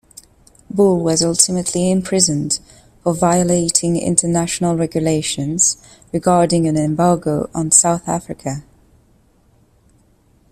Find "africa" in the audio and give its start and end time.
8.09-8.63